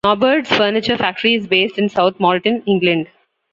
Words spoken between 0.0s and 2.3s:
Norbord's furniture factory is based in South